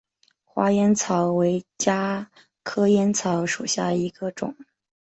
[0.45, 2.25] 花烟草为茄
[2.63, 4.55] 科烟草属下的一个种。